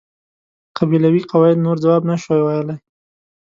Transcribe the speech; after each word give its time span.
قبیلوي 0.77 1.21
قواعد 1.31 1.57
نور 1.65 1.77
ځواب 1.83 2.01
نشوای 2.09 2.41
ویلای. 2.43 2.77